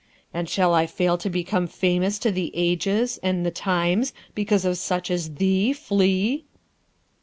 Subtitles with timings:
[0.33, 4.79] And shall I fail to become famous to the ages and the times because of
[4.79, 6.43] such as thee, flea?'